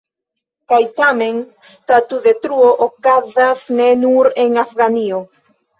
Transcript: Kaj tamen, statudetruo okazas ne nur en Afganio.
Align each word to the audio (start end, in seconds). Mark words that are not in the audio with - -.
Kaj 0.71 0.79
tamen, 0.99 1.37
statudetruo 1.73 2.73
okazas 2.89 3.65
ne 3.79 3.93
nur 4.07 4.35
en 4.47 4.63
Afganio. 4.69 5.27